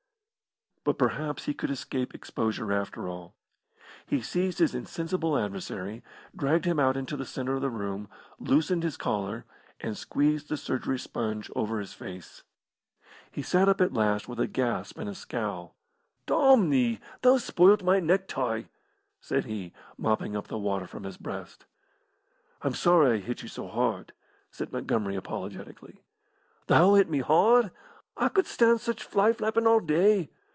But 0.83 0.97
perhaps 0.97 1.45
he 1.45 1.53
could 1.53 1.69
escape 1.69 2.15
exposure 2.15 2.73
after 2.73 3.07
all. 3.07 3.35
He 4.07 4.19
seized 4.19 4.57
his 4.57 4.73
insensible 4.73 5.37
adversary, 5.37 6.01
dragged 6.35 6.65
him 6.65 6.79
out 6.79 6.97
into 6.97 7.15
the 7.15 7.23
centre 7.23 7.53
of 7.55 7.61
he 7.61 7.69
room, 7.69 8.09
loosened 8.39 8.81
his 8.81 8.97
collar, 8.97 9.45
and 9.79 9.95
squeezed 9.95 10.49
the 10.49 10.57
surgery 10.57 10.97
sponge 10.97 11.51
over 11.55 11.79
his 11.79 11.93
face. 11.93 12.41
He 13.29 13.43
sat 13.43 13.69
up 13.69 13.79
at 13.79 13.93
last 13.93 14.27
with 14.27 14.39
a 14.39 14.47
gasp 14.47 14.97
and 14.97 15.07
a 15.07 15.13
scowl. 15.13 15.75
"Domn 16.25 16.69
thee, 16.71 16.99
thou's 17.21 17.43
spoilt 17.43 17.83
my 17.83 17.99
neck 17.99 18.27
tie," 18.27 18.65
said 19.19 19.45
he, 19.45 19.73
mopping 19.99 20.35
up 20.35 20.47
the 20.47 20.57
water 20.57 20.87
from 20.87 21.03
his 21.03 21.15
breast. 21.15 21.65
"I'm 22.63 22.73
sorry 22.73 23.17
I 23.17 23.17
hit 23.21 23.43
you 23.43 23.49
so 23.49 23.67
hard," 23.67 24.13
said 24.49 24.73
Montgomery, 24.73 25.15
apologetically. 25.15 26.01
"Thou 26.65 26.95
hit 26.95 27.07
me 27.07 27.19
hard! 27.19 27.69
I 28.17 28.29
could 28.29 28.47
stan' 28.47 28.79
such 28.79 29.03
fly 29.03 29.31
flappin' 29.31 29.67
all 29.67 29.79
day. 29.79 30.31